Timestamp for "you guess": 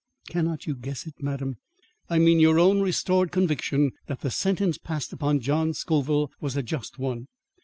0.65-1.05